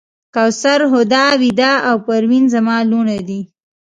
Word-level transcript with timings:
کوثر، 0.35 0.79
هُدا، 0.93 1.25
ویدا 1.41 1.71
او 1.89 1.95
پروین 2.05 2.43
زما 2.53 2.75
لوڼې 2.89 3.19
دي. 3.27 3.41